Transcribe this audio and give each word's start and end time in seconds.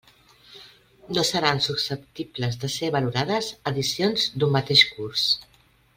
No 1.17 1.23
seran 1.31 1.61
susceptibles 1.67 2.57
de 2.65 2.71
ser 2.77 2.91
valorades 2.97 3.53
edicions 3.73 4.29
d'un 4.41 4.55
mateix 4.57 4.87
curs. 4.95 5.27